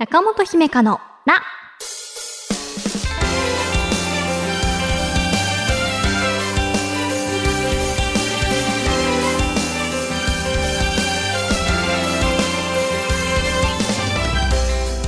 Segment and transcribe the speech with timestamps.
[0.00, 1.42] 中本姫香のな。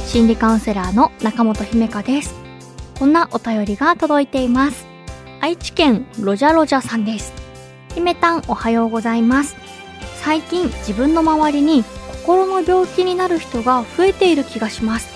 [0.06, 2.34] 心理カウンセラーの中本姫香です。
[2.98, 4.86] こんなお便りが届いています。
[5.40, 7.32] 愛知県ロジャロジャさんです。
[7.94, 9.56] 姫たんおはようございます。
[10.22, 11.82] 最近自分の周りに
[12.22, 15.08] 心の病気になる人が増えている気がします。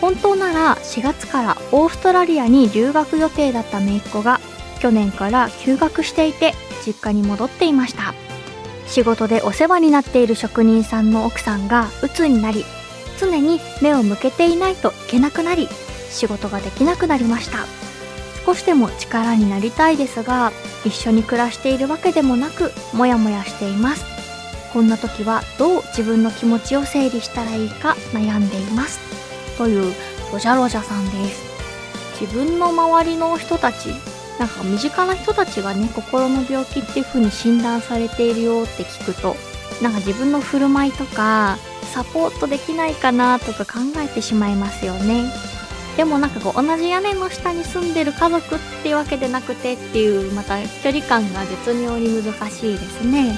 [0.00, 4.40] 本当なら4月からオーストラリアに留学予定だった姪っ子が
[4.78, 6.54] 去年から休学していて
[6.86, 8.14] 実家に戻っていました。
[8.88, 12.64] 仕事でお世話になっている職人さんの奥さんが鬱になり
[13.20, 15.68] 常に目を向けていないといけなくなり
[16.08, 17.66] 仕事ができなくなりました
[18.46, 20.52] 少しでも力になりたいですが
[20.86, 24.17] 一緒に暮らしているわけでもなくモヤモヤしています
[24.72, 28.98] こんな時はどう自分の気持ちを整理したらいいか悩んでいます。
[29.56, 29.94] という
[30.32, 31.48] ロジャロジャさんです。
[32.20, 33.88] 自分の周りの人たち
[34.38, 39.36] なんか身近な人たちがね心の病気っていう風に診断されているよって聞くと
[39.82, 41.58] なんか自分の振る舞いとか
[41.92, 45.32] サポートできないかなとか考えてしまいますよね。
[45.96, 53.36] でもなんかこう同じ屋根の下に住んでる家族っていうわけでなくてっていうまた距離感が絶妙に難しいですね。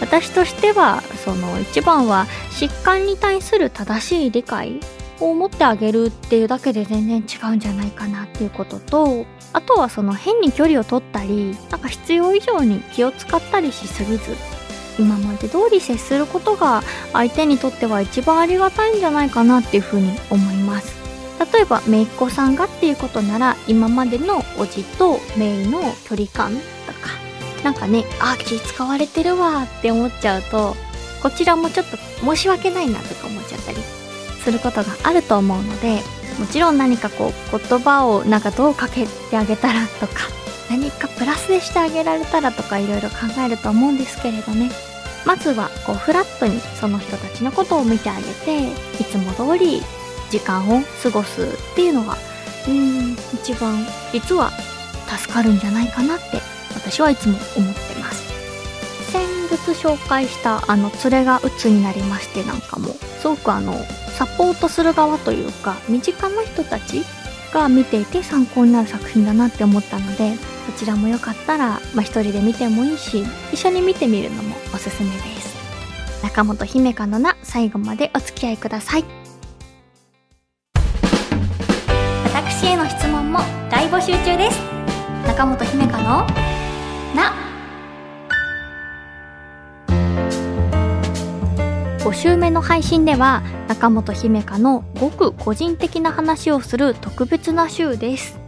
[0.00, 4.80] 私としてはその一番は疾患に対する正しい理解
[5.20, 14.36] を持ってあげるっていうだけで全然違うんじゃないかなっていうこととあとはその変に距離を取ったりなんか必要以上に気を使ったりしすぎず
[14.98, 16.82] 今まで通り接することが
[17.12, 20.98] 相手にとっては一番ありがたいんじゃないかなっていうふうに思います。
[21.52, 26.60] 例えば姪っ子さんがっていうことなら今までのおじと姪の距離感
[27.64, 30.76] なんかねあ気使われてるわって思っちゃうと
[31.22, 33.78] こちらもちょっと申し訳ないなとか思っちゃったり
[34.42, 36.00] することがあると思うので
[36.38, 40.28] もちろん何かこう言葉をなんかどうかけてあげたらとか
[40.70, 44.70] 何かプラスでしてあげられたらとかいろいろ考えると思うんですけれどね。
[45.24, 49.82] まずはこうフラットにその人たちのことを見てあげていつも通り
[50.30, 52.16] 時間を過ごすっていうのが
[52.66, 54.50] うん一番実は
[55.06, 56.40] 助かるんじゃないかなって
[56.78, 58.28] 私はいつも思ってます。
[59.10, 62.88] 先日紹介したあの連れが鬱になりましてなんかも
[63.20, 63.72] すごくあの
[64.18, 67.02] サポートする側というか身近な人たち
[67.52, 70.32] が見ていて参考になる作品だなって思ったので
[70.66, 75.48] こちらもよかったら、まあ、一人で見てもいいし一緒に見てみるのもおすすめです。
[76.22, 79.04] 中本姫香のな最後までお付き合いください。
[82.24, 83.38] 私への質問も
[83.70, 84.60] 大募集中です。
[85.26, 86.26] 中本姫香の
[92.08, 98.40] 5週目の配信では中本姫香のごく個人的な話をする特別な週です。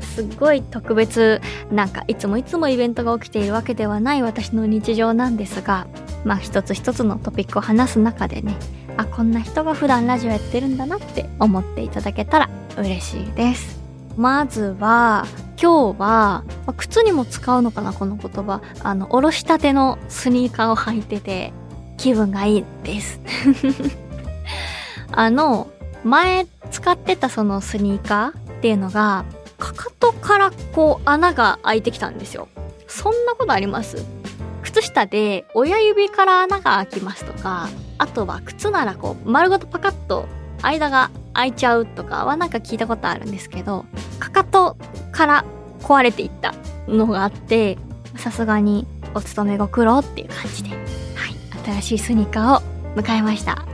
[0.00, 5.86] すっごい特別なんかいつもいつもイベントが起きているわけではない私の日常なんですが
[6.24, 8.56] まあ一つ一つのトピックを話す中でね
[8.96, 13.78] あこんな人が普段ラジオやってるんだなって思っていただけたら嬉しいです。
[14.16, 15.26] まずは
[15.60, 18.60] 今日は、ま靴にも使うのかなこの言葉。
[18.82, 21.52] あのおろしたてのスニーカーを履いてて。
[21.96, 23.20] 気分がいいです。
[25.12, 25.68] あの
[26.04, 29.24] 前使ってたそのスニーカーっていうのが
[29.58, 32.48] かかとからこう穴が開いてきたんですよ。
[32.88, 34.04] そんなことあります？
[34.62, 37.68] 靴下で親指から穴が開きますとか
[37.98, 40.26] あとは靴ならこう丸ごとパカッと
[40.62, 43.84] 間が開いちゃうとかはなんか聞いたことあるんですけど
[44.18, 44.76] かかと
[45.12, 45.44] から
[45.82, 46.54] 壊れていった
[46.88, 47.78] のがあって
[48.16, 50.70] さすがにお勤めご苦労っていう感じで
[51.64, 52.62] 新しいスニーカーを
[52.96, 53.66] 迎えました。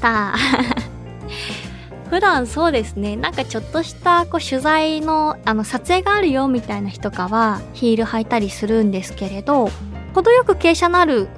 [0.00, 0.34] た
[2.10, 3.16] 普段そうですね。
[3.16, 9.70] なんかちょっとしたこう取材のあの撮影があるよみたいな日とかはヒール履いたりするんですけれど
[10.14, 11.28] 程よく傾斜のある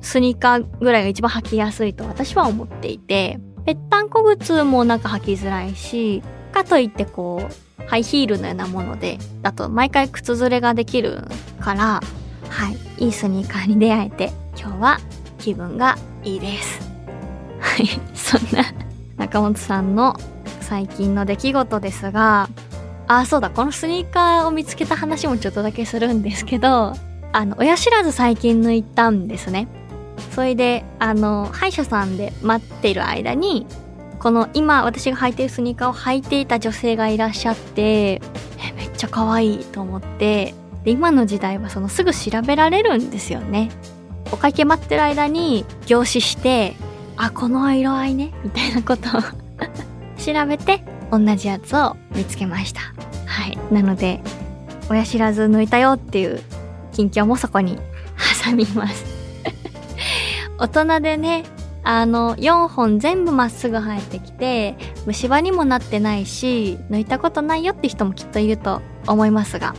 [0.00, 6.22] スニーカーぐらいが一番履きやすいと私は思っていてぺったんこ靴もなんか履きづらいし
[6.52, 11.22] かといってこうハイヒールのようなものでだと毎回靴ずれができる
[11.60, 12.00] から
[12.48, 14.98] はいいいスニーカーに出会えて今日は
[15.46, 16.80] 気分がいいです
[17.60, 18.64] はいそんな
[19.16, 20.16] 中本さんの
[20.60, 22.48] 最近の出来事ですが、
[23.06, 26.92] あ、そうだ、このスニーカーを見つけた話もちょっとだけするんですけど、
[27.32, 29.68] あの、親知らず最近抜いたんですね。
[30.32, 33.66] それで、あの、歯医者さんで待ってる間に、
[34.18, 38.20] この今私が履いてるスニーカーを履いていた女性がいらっしゃって、え、
[38.76, 40.52] めっちゃ可愛いと思って、
[40.82, 43.70] で、今の時代はそのすぐ調べられるんですよね。
[44.32, 46.74] お会計待ってる間に凝視して、
[47.16, 49.20] あ、この色合いね、みたいなことを
[50.20, 52.80] 調べて、同じやつを見つけました。
[53.26, 53.58] はい。
[53.72, 54.20] なので、
[54.90, 56.40] 親知らず抜いたよっていう
[56.92, 57.78] 近況もそこに
[58.44, 59.04] 挟みます
[60.58, 61.44] 大人でね、
[61.82, 64.76] あの、4本全部まっすぐ生えてきて、
[65.06, 69.74] 虫歯にもなってないし、抜いたことないよって人もきっといると思いますが、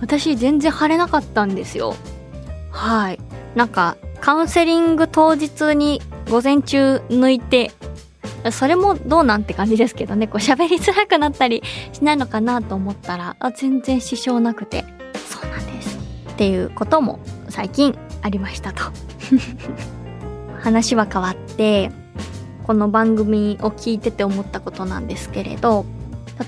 [0.00, 1.96] 私全然腫れなかったんですよ。
[2.70, 3.18] はい。
[3.54, 7.72] なんか、カウンセリング当日に午前中抜いて、
[8.50, 11.62] それもどうなんて感じですけどね、こう喋りづらくなったり
[11.92, 14.84] しないのかなと思ったら、あ、全然支障なくて、
[15.28, 15.98] そうなんです。
[16.30, 18.82] っていうことも最近ありましたと。
[20.60, 21.90] 話は変わって、
[22.66, 25.84] この番組を聞いてて思ったことなんですけれど、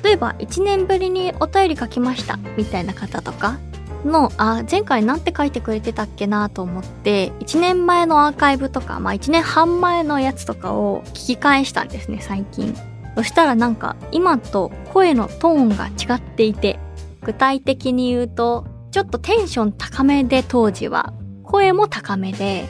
[0.02, 3.58] 例えば1年ぶりにお便り書きましたみたいな方とか
[4.06, 12.74] の、あ、前回なんて書いてくれてたっけなと思って、1年前のアーカイブとか、まあ1年半前のやつとかを聞き返したんですね、最近。
[13.16, 16.78] そしたらなんか今と声のトーンが違っていて、
[17.22, 21.12] 具体的に言うと、ちょっとテンション高めで当時は、
[21.42, 22.66] 声も高めで、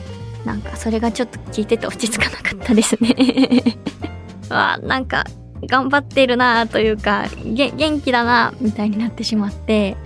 [0.47, 3.13] なんかそれがちょっと聞いてて落ち着かなかったですね
[4.49, 5.25] わなんか
[5.65, 9.97] 頑張ってるなというか元気だなみたいになってしまって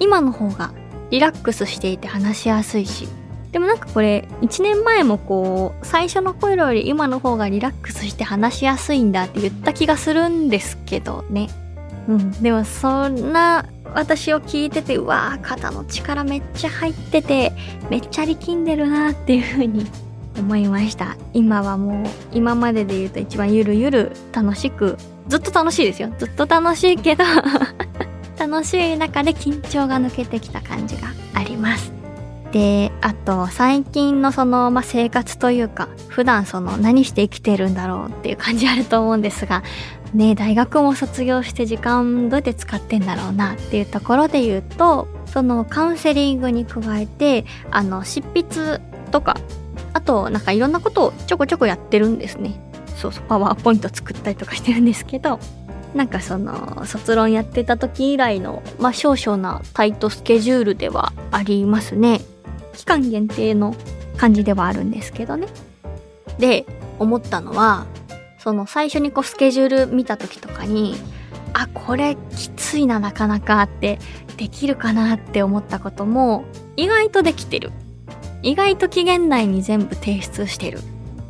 [0.00, 0.72] 今の方が
[1.10, 3.08] リラックスしていて話しやすいし
[3.52, 11.48] でもなんかこれ1年前もこう最初の頃より今の方がリラックスして話しやすいんだって言った気がするんですけどね
[12.08, 17.52] うんでもそんな私を聞いてて、うわー、肩の力めっちゃ入ってて、
[17.90, 19.86] めっちゃ力んでるなっていう風に
[20.38, 21.16] 思いました。
[21.32, 24.96] 今はもう、今までで言うと一番ゆるゆる楽しく、
[25.28, 26.12] ずっと楽しいですよ。
[26.18, 27.24] ずっと楽しいけど
[28.50, 31.92] 楽しい中で緊張が抜けてきた感じがあります。
[32.50, 39.62] で、あと、最近のその、まあ、生活というか、普段その、何して生きてるんだろうっていう感じあると思うんですが、
[40.14, 48.80] ね、大学も卒業して時間どうやって使ってんだろうなっていうところで言うと、そのカウンセリングに加えて、あの、執筆
[49.10, 49.36] とか、
[49.92, 52.58] あと、なんかいろんなことをちょこちょこやってるんですね。
[52.96, 55.38] そうそう、パワーポイント作ったりとかしてるんですけど、
[55.94, 62.20] なんかその、卒論やってた時以来の、まあ、少々なタイトスケジュールではありますね。
[62.74, 63.74] 期間限定の
[64.16, 65.48] 感じではあるんですけどね。
[66.38, 66.66] で、
[66.98, 67.86] 思ったのは、
[68.38, 70.96] その最初にこうスケジュール見た時とかに、
[71.54, 73.98] あ、これきついななかなかって
[74.36, 76.44] できるかなって思ったことも
[76.76, 77.72] 意外とできてる。
[78.42, 80.80] 意外と期限内に全部提出してる。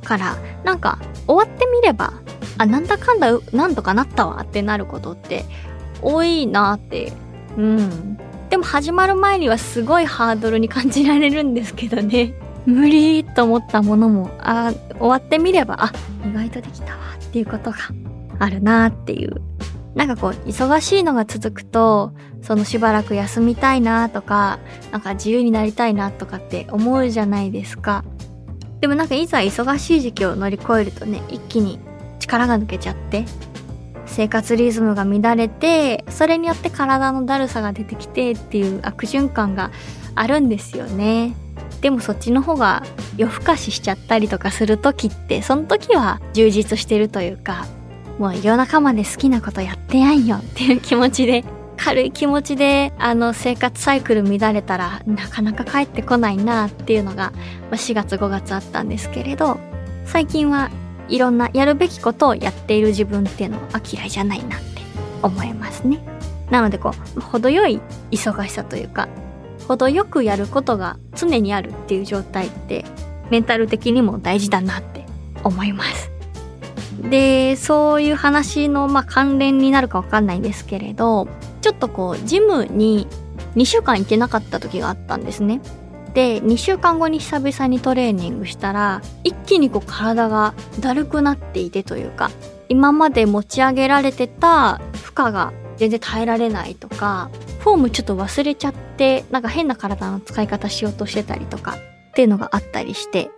[0.04, 2.14] から、なんか終わってみれば、
[2.58, 5.44] あ、なんだかんだなんとかなったわってなることって
[6.02, 7.12] 多いなって。
[7.56, 8.18] うん。
[8.50, 12.34] でも始まる前にはすごいハードルに感じられるんですけどね。
[12.66, 15.92] 無理と思ったものも、あ終わってみれば、あ、
[16.28, 17.76] 意外とできたわっていうことが
[18.38, 19.40] あるなっていう。
[19.94, 22.12] なんかこう、忙しいのが続くと、
[22.42, 24.58] そのしばらく休みたいなとか、
[24.92, 28.04] なんか自由になりたいなとかって思うじゃないですか。
[28.80, 31.80] でもなんかいざ忙しい時期を乗り越えるとね、一気に
[32.28, 33.24] 力が抜けちゃって、
[34.06, 39.70] 生活リズムが乱れて、それによって体のだるさが出てきてっていう悪循環が
[40.14, 41.34] あるんですよね。
[41.80, 42.82] でもそっちの方が
[43.16, 47.66] 夜更かししちゃったりとかする時ってその時は充実してるというか
[48.18, 51.44] もう夜中まで好きなことやってやんよっていう気持ちで
[51.76, 57.32] 軽い気持ちであの生活サイクル乱れたらなかなか帰ってこないなっていうのが、
[57.70, 59.60] 4月5月あったんですけれど
[60.04, 60.70] 最近は
[61.08, 64.82] いろんなやるべきことをやっている自分っていうのは嫌いじゃないなって
[65.22, 66.00] 思いますね。
[66.50, 69.08] なのでこう程よい忙しさというか
[69.66, 72.84] 程よくやることが常にあるっていう状態って
[73.30, 75.04] メンタル的にも大事だなって
[75.44, 76.10] 思います。
[77.02, 81.28] で、そういう話の、まあ、関連になるかわかんないんですけれど、
[81.60, 83.06] ちょっとこう、ジムに
[83.56, 85.60] 2週間行けなかった時があったんですね。
[86.14, 92.30] で、2週間後に久々にトレーニングしたら、一気にこう体がだるくなっていてというか、
[92.68, 101.76] 今まで持ち上げられてた負荷が全然耐えられないとか、フォームちょっと忘れちゃって、なんか変な体の使い方しようとしてたりとか
[102.10, 103.30] っていうのがあったりして、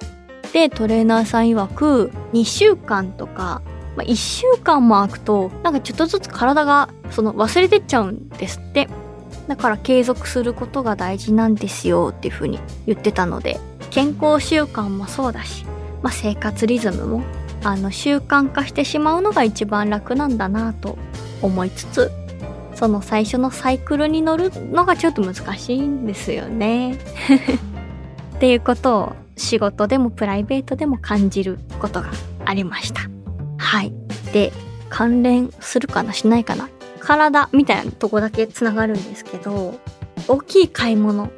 [0.53, 3.63] で、トレーナーさん曰く、2週間とか、
[3.97, 8.89] まあ、1週間も空くと、なんかちょっとずつ体が、その忘れてっちゃうんですって。
[9.51, 13.59] だから継続することが大事なんですよっていう風に言ってたので、
[13.91, 15.65] 健康習慣もそうだし、
[16.03, 17.25] まあ、生活リズムも、
[17.65, 20.97] あの、習慣化してしまうのが一番楽なんだなと
[21.43, 22.13] 思いつつ、
[22.77, 26.93] その最初のサイクルに乗るのがちょっと難しいんですよね。
[28.37, 32.11] っていうことを仕事でもプライベートでも感じることが
[32.45, 33.01] ありました。
[33.59, 33.93] はい。
[34.33, 34.53] で
[34.91, 36.69] 関連するかなしないかな。
[37.11, 39.75] 体みたいなとこだけつながるんですけど
[40.29, 41.31] 大きい買い物っ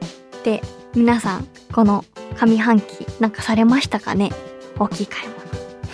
[0.43, 0.61] て
[0.95, 2.05] 皆さんこの
[2.37, 4.31] 上半期なんかされましたかね？
[4.79, 5.29] 大きい買い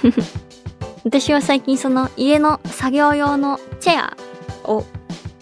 [0.03, 0.15] 物。
[1.05, 4.17] 私は最近その家の作業用のチェア
[4.65, 4.85] を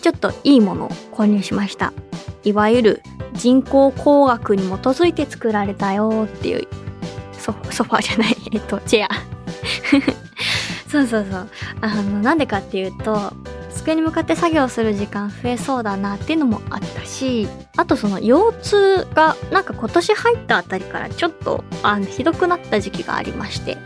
[0.02, 1.94] ちょっといいものを購入しました。
[2.44, 3.02] いわゆる
[3.32, 6.68] 人工工学に基づいて作られたよっていう
[7.40, 9.08] ソファーじゃないえっとチェア。
[10.90, 11.48] そうそうそう。
[11.80, 13.32] あのなんでかっていうと
[13.86, 23.78] 机に向かって作業する時間増えそうだなっていうのもあったしあとその腰痛がなんか今年入ったあたりからちょっとあのひどくなった時期がありまして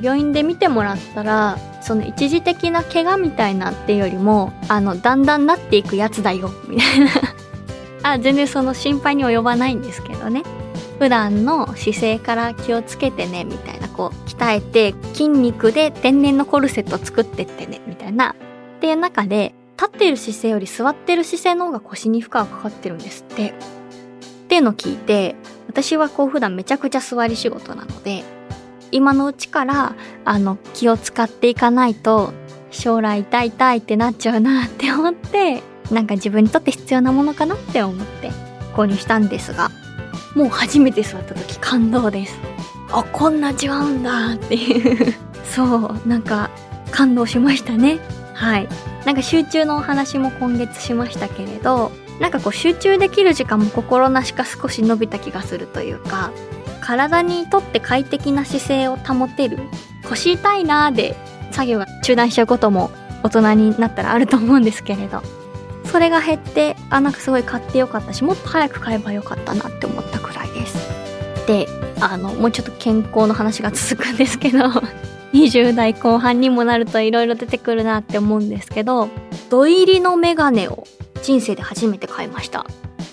[0.00, 7.10] 病院で見てもらったらその一時的な怪我みたいなっていうよりもあのだんだんなっていくやつだよみたいな。
[8.04, 10.42] あ全然その心配に及ばないんですけどね。
[10.98, 18.34] 普段の姿勢から気をつけてねみたいなこう鍛えて筋肉で天然のコルセット作ってってねみたいな
[18.82, 23.50] っていう中で立っている姿勢より座ってる姿勢の方が腰に負荷がかかってるんですって。
[23.50, 23.52] っ
[24.48, 25.36] ていうのを聞いて
[25.68, 28.24] 私はこう普段めちゃくちゃ座り仕事なので
[28.90, 32.32] 今のうちからあの気を使っていかないと
[32.72, 35.62] 将来痛い痛いってなっちゃうなって思って
[35.92, 38.30] なんか自分にとって必要なものかなって思って
[38.74, 39.70] 購入したんですが
[40.34, 42.36] もう初めて座った時感動です。
[42.90, 45.14] あこんな違うんだっていう。
[45.44, 46.50] そうなんか
[46.90, 48.00] 感動しましたね。
[48.34, 48.68] はい。
[49.04, 56.30] なんか集中のお話も今月しましたけれどなんかこう集中できる時間も心なしか少し伸びた気がするというか
[56.80, 59.58] 体にとって快適な姿勢を保てる
[60.08, 61.16] 腰痛いなーで
[61.50, 62.90] 作業が中断しちゃうことも
[63.22, 65.22] 大人になったらあると思うんですけれど
[65.84, 70.90] それが減ってあなんかすごい買ってよかったしもっと早く買えばよかったなって思ったくらいです。
[71.46, 71.66] で
[72.00, 74.58] あのもうちょっと健康の話が続くんですけど
[75.32, 79.08] 20代後半にもなると色々出てくるなって思うんですけど
[79.48, 80.86] 土入りのメガネを
[81.22, 82.66] 人生で初めて買いました。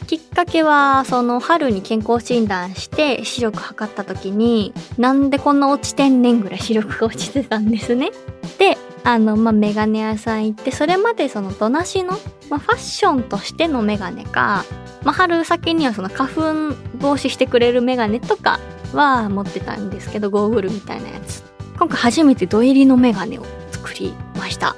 [0.07, 8.09] きっかけはその春に健康診断して視力測った時になんでこんな落ちてんねんぐらい視力が落ちてたんですね。
[8.57, 12.13] であの、まあ、メガネ屋さん行ってそれまでそのどなしの、
[12.49, 14.65] まあ、ファッションとしてのメガネか、
[15.03, 16.29] まあ、春先にはその花
[16.71, 18.59] 粉防止してくれるメガネとか
[18.93, 21.48] は持ってたんですけどゴーグルみたいなやつ。
[21.79, 24.75] 今回初めて土入りのメガネを作りました。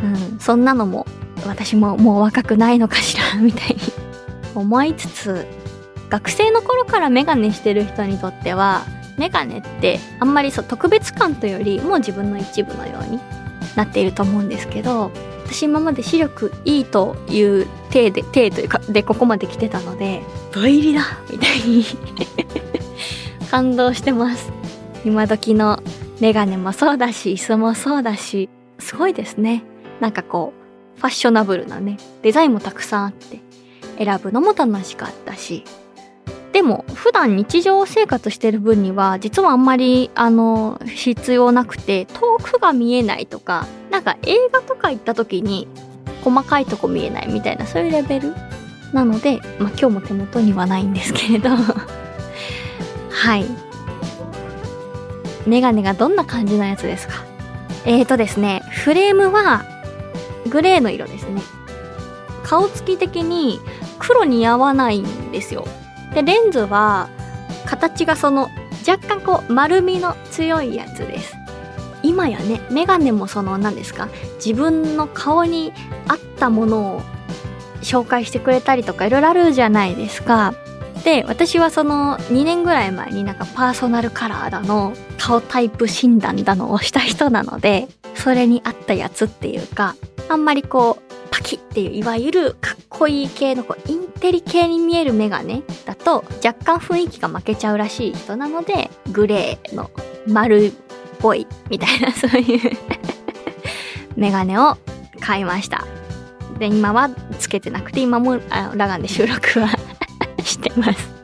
[0.00, 0.38] うん。
[0.38, 1.06] そんなのも
[1.46, 3.76] 私ももう若くないのかしらみたいに
[4.54, 5.46] 思いつつ
[6.10, 8.84] 学生の頃からメガネしてる人にとっては
[9.18, 13.20] メガネってあんまりそう特別感というよりもう自分の一部のように
[13.74, 15.10] なっていると思うんですけど
[15.44, 21.84] 私今まで視力いいという体で体というかでここまで来てたので土入りだみたいに
[23.50, 24.52] 感動してます。
[25.04, 25.80] 今時の
[26.20, 29.62] メガネもそうだし椅子もそうだしすごいですね。
[30.00, 30.52] なんかこ
[30.96, 33.40] うファッショナブルなねデザインもたくさんあって
[33.98, 35.64] 選ぶのも楽しかったし。
[36.52, 45.68] でも普段日常生活してる分には実はあんまりあの必要なくて遠くが見えないとかなんか映画とか行った時に
[46.24, 48.34] 細かいとこ見えないみたいなそういうレベル？
[48.94, 51.50] なので、まあ、今日も手元にはないんですけれど。
[53.10, 53.44] はい。
[55.46, 57.14] メガネがどんな感じのやつですか？
[57.84, 59.64] えーとですねフレームは
[60.50, 61.40] グレーの色ですね。
[62.42, 63.60] 顔つき的に
[63.98, 65.66] 黒似合わないんですよ。
[66.14, 67.08] でレンズは
[67.64, 68.48] 形がその
[68.86, 71.36] 若干こう丸みの強いやつです。
[72.02, 74.08] 今やねメガネもその何ですか？
[74.44, 75.72] 自分の顔に
[76.06, 77.02] 合ったものを
[77.82, 80.54] 紹介してくれたりとかいろいろあるじゃないですか。
[81.06, 87.86] で私はその2年ぐらい前になんかパーソナルカラーだの顔タイプ診断だのをした人なので
[88.16, 89.94] それに合ったやつっていうか
[90.28, 99.92] あんまりこうパキっていういわゆるかっこいい系のこうインテリ系に見えるメガネだと若干雰囲気が負けちゃうらしい人なのでグレーの
[100.26, 100.72] 丸っ
[101.20, 102.76] ぽいみたいな そういう
[104.16, 104.76] メガネを
[105.20, 105.86] 買いました。
[106.58, 109.68] で今はつけてなくて今もあラガンで収録は
[110.46, 111.16] してます。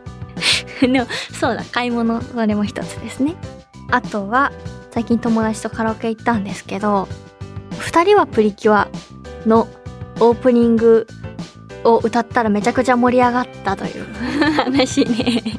[0.80, 3.34] でもそうだ買い物それも一つですね。
[3.90, 4.52] あとは
[4.90, 7.08] 最近友達とカラオケ行ったんですけど
[7.78, 8.88] 2人はプリキュア
[9.46, 9.68] の
[10.20, 11.06] オープニング
[11.84, 14.06] を歌ったらめちゃくちゃ盛り上がったという。
[14.56, 15.42] 話ね。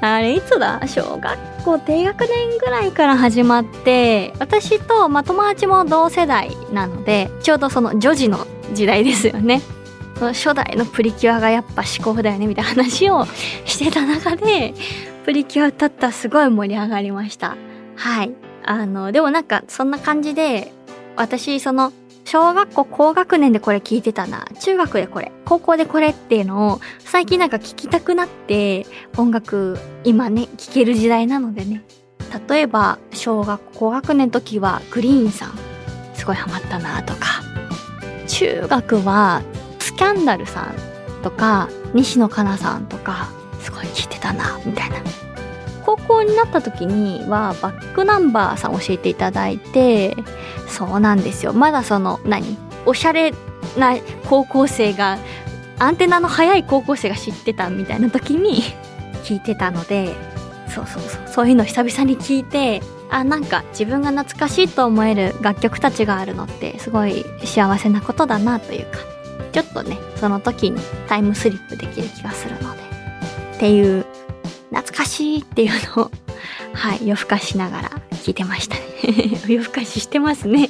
[0.00, 0.80] あれいつだ？
[0.86, 9.62] 小学校低学年ぐらいから始まって私と、まあ、友達も同世代なのでちょうどその女児の時代ですよね
[10.20, 13.26] 初代のプリキュアがやっぱ至高だよねみたいな話を
[13.64, 14.74] してた中で
[15.24, 17.56] プリキュア歌ったらすごい盛り上がりました
[17.96, 18.32] はい
[18.64, 20.72] あのでもなんかそんな感じで
[21.16, 21.92] 私その
[22.26, 24.48] 小学校高学年でこれ聞いてたな。
[24.58, 28.84] 中学でこれ、高校でこれっていうのを最近なんか聞きたくなって
[29.16, 31.84] 音楽今ね、聴ける時代なのでね。
[32.48, 35.52] 例えば小学校高学年の時はグリーンさん
[36.14, 37.42] すごいハマったなとか。
[38.26, 39.42] 中学は
[39.96, 40.74] キャンダルさん
[41.22, 44.96] とか西野カナさんとかすごい聴いてたなみたいな。
[45.84, 50.16] 高校になった時にはバックナンバーさん教えていただいて
[50.68, 51.52] そうなんですよ。
[51.52, 52.58] まだその何？
[52.86, 53.32] おしゃれ
[53.78, 53.96] な
[54.28, 55.18] 高校生が
[55.78, 58.62] アンテナの速い高校生が知ってたみたいな時に
[59.24, 60.14] 聞いてたので
[60.68, 61.28] そうそうそう。
[61.28, 68.98] そういうの久々に聞いてあなんか自分が懐かしいと思える楽曲たちがあるのってすごい幸せなことだなというか。
[69.52, 72.82] ちょっとねその時にタイムスリップできる気がするので
[73.56, 74.04] っていう
[74.70, 76.10] 懐かしいっていうのを、
[76.74, 78.82] はい、夜更かしながら聞いてましたね。
[79.48, 80.68] 夜更かししてますね。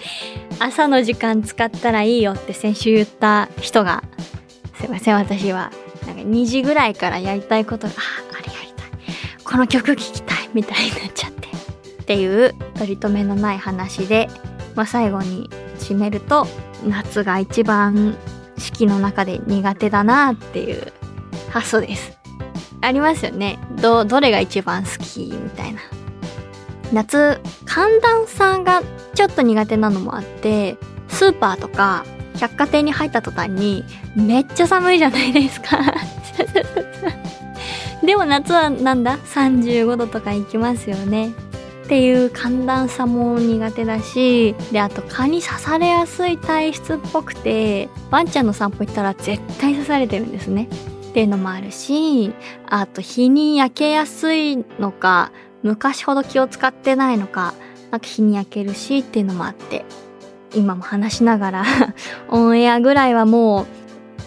[0.58, 4.02] 朝の時間使ったらいいよって先週言った人が、
[4.78, 5.70] すいません、私は、
[6.06, 8.00] なんか2時ぐらいからやりたいことが、あ、
[8.32, 8.88] あれやりたい。
[9.44, 11.48] この曲聴きたいみたいになっちゃって。
[11.48, 14.28] っていう取り留めのない話で、
[14.74, 16.46] まあ、最後に締めると、
[16.86, 18.16] 夏が一番
[18.56, 20.92] 四季の中で苦手だなっていう
[21.50, 22.18] 発想です。
[22.80, 23.58] ありますよね。
[23.80, 25.80] ど、どれが一番好きみたいな。
[26.92, 28.82] 夏、寒暖差が
[29.14, 30.76] ちょっと苦手なのもあって、
[31.08, 32.04] スーパーとか
[32.36, 35.78] 百貨店に入った途端にめっちゃ寒いじゃないですか。
[38.04, 41.32] でも夏はなんだ ?35 度とか行きますよね。
[41.88, 50.68] っていう寒暖差も苦手だし、で、あと蚊に刺されやすい体質っぽくて、ワンちゃんの散歩行ったら絶対刺されてるんですね。
[51.08, 52.34] っていうのもあるし、
[52.66, 57.54] あと日に焼けやすいのか、昔ほど気を使ってないのか、
[57.90, 59.86] なんか日に焼けるしっていうのもあって、
[60.54, 61.64] 今も話しながら
[62.28, 63.66] オンエアぐらいはも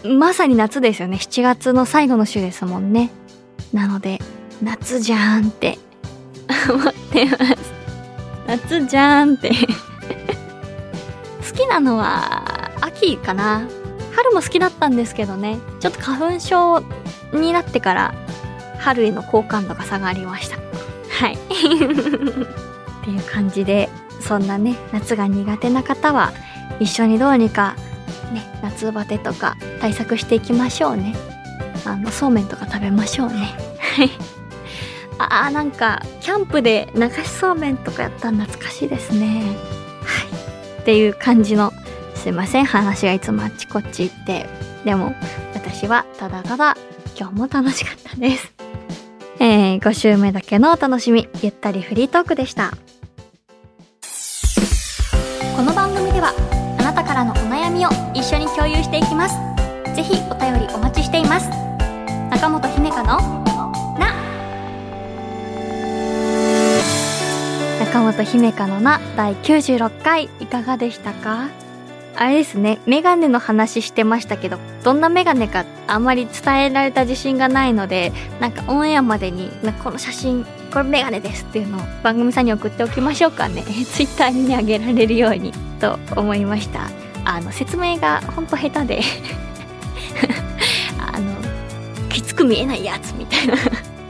[0.04, 1.17] う、まさに夏ですよね。
[1.17, 3.12] 7月の最後の週ですもんね。
[3.71, 4.19] なので、
[4.63, 5.78] 夏じゃんって
[6.69, 7.45] 思ってます。
[8.47, 9.56] 夏じゃんって好
[11.56, 12.43] きなのは
[12.82, 13.67] 秋かな。
[14.13, 16.84] 春も好きだったんですけどね、ちょっと花粉症
[17.34, 18.13] になってから
[18.78, 20.58] 春への好感度が下がりました。
[21.10, 21.34] はい。
[21.34, 21.38] っ
[23.04, 26.34] ていう感じで、そんなね、夏が苦手な方は
[26.80, 27.76] 一緒にどうにか
[28.34, 31.15] ね、夏バテとか対策していきましょうね。
[31.86, 33.56] あの、そうめんとか食べましょうね。
[33.80, 34.10] はい。
[35.29, 39.43] あーなんか、キャンプで流しそうめんとかやったら懐かしいですね。
[40.03, 40.23] は
[40.77, 40.81] い。
[40.81, 41.71] っていう感じの
[42.15, 44.45] すいません、話がいつもあっちこっち行って。
[44.86, 45.15] でも、
[45.53, 46.77] 私はただただ
[47.19, 48.53] 今日も楽しかったです。
[49.39, 52.71] えー、5週目だけのお楽しみ、ゆったりフリートークでした。
[55.55, 56.31] この番組では、
[56.79, 59.36] あなたからのお悩みを一緒に共有していきます。
[59.95, 61.49] ぜひお便りお待ちしています。
[62.29, 63.40] 中本姫香の
[67.91, 71.49] 中本姫香のな第96回いかがでしたか？
[72.15, 79.49] あれですね、メガネの話してましたけど、どんなメガネかあんまり伝えられた自信がないので、なんかオンエアまでに、
[79.84, 83.63] この写真、これメガネですっていうのを番組さんに送っておきましょうかね。
[83.91, 85.51] ツイッターにね、あげられるように
[85.82, 86.89] と思いました。
[87.25, 89.01] あの、説明がほんと下手で
[90.97, 91.34] あの、
[92.08, 93.56] きつく見えないやつみたいな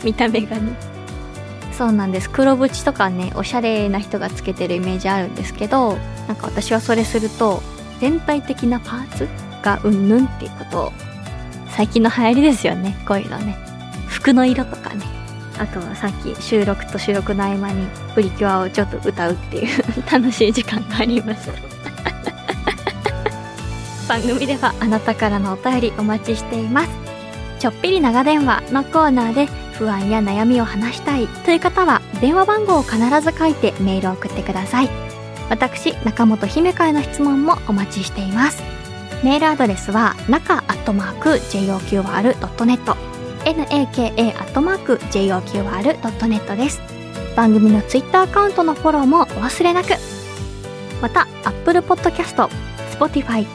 [0.04, 0.91] 見た目がね。
[1.72, 2.30] そうなんです。
[2.30, 5.96] 黒縁とかねおしゃれな人がつけてるイメージあるんですけど
[6.28, 7.62] なんか私はそれすると
[8.00, 9.28] 全体的なパーツ
[9.62, 10.92] がうんぬんっていうことを
[11.70, 13.56] 最近の流行りですよねこういうのね。
[14.08, 15.06] 服の色とかね。
[15.58, 19.68] あとはさっき収録と収録の合間にプリキュアをちょっと歌うっていう
[20.12, 21.52] 楽しい時間があります。
[24.10, 26.90] 番組ではあなたからのお便りお待ちしています。
[27.60, 29.48] ちょっぴり長電話のコーナーで
[29.82, 35.12] 不安や悩みを話したいという方は電話番号を必ず書いてメールを送ってください
[35.52, 38.63] 私、中本姫香への質問もお待ちしています。
[39.22, 42.96] メールアドレスは、中アットマーク JOQR.net
[43.44, 46.82] naka アットマーク JOQR.net です。
[47.36, 49.89] 番組のツイッターアカウントのフォローもお忘れなく。
[51.02, 52.48] また、Apple Podcast、
[52.98, 53.46] Spotify、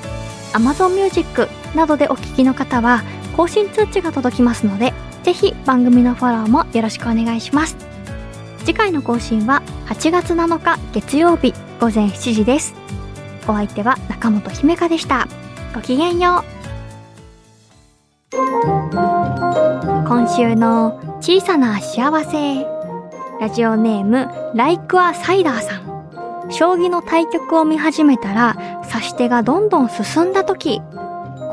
[0.52, 3.04] Amazon Music などでお聞きの方は、
[3.38, 4.92] 更新通知が届きますので、
[5.26, 7.76] ぜひ番組のフォローもよろしくお願いします。
[8.60, 12.76] 次回の更新は8月7日月曜日午前7時です。
[13.48, 15.26] お相手は中本姫香でした。
[15.74, 18.36] ごきげんよう。
[20.06, 22.64] 今週の小さな幸せ
[23.40, 28.56] ラジオネームライクアサイダーさん将棋の対局を見始めたら
[28.88, 30.80] 指し手がどんどん進んだ時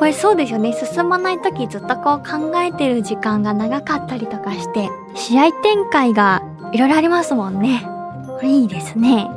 [0.03, 0.73] これそうですよね。
[0.73, 7.85] 進まない時ずっとこう考えてる時間が長かったりとかして試合展開がいろいろありますもんね。
[8.27, 9.29] これいいですね。